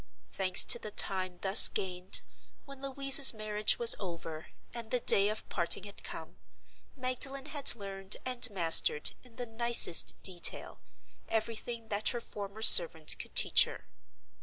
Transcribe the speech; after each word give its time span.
Thanks 0.33 0.63
to 0.63 0.79
the 0.79 0.89
time 0.89 1.37
thus 1.43 1.67
gained, 1.67 2.21
when 2.65 2.81
Louisa's 2.81 3.35
marriage 3.35 3.77
was 3.77 3.95
over, 3.99 4.47
and 4.73 4.89
the 4.89 4.99
day 4.99 5.29
of 5.29 5.47
parting 5.47 5.83
had 5.83 6.03
come, 6.03 6.37
Magdalen 6.95 7.45
had 7.45 7.75
learned 7.75 8.17
and 8.25 8.49
mastered, 8.49 9.11
in 9.21 9.35
the 9.35 9.45
nicest 9.45 10.19
detail, 10.23 10.81
everything 11.29 11.89
that 11.89 12.09
her 12.09 12.19
former 12.19 12.63
servant 12.63 13.15
could 13.19 13.35
teach 13.35 13.65
her. 13.65 13.85